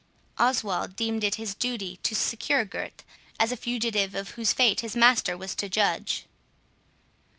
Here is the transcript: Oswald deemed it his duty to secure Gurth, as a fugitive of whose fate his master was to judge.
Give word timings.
Oswald 0.39 0.95
deemed 0.95 1.23
it 1.23 1.35
his 1.35 1.53
duty 1.53 1.99
to 2.01 2.15
secure 2.15 2.65
Gurth, 2.65 3.03
as 3.39 3.51
a 3.51 3.55
fugitive 3.55 4.15
of 4.15 4.31
whose 4.31 4.51
fate 4.51 4.79
his 4.79 4.95
master 4.95 5.37
was 5.37 5.53
to 5.53 5.69
judge. 5.69 6.25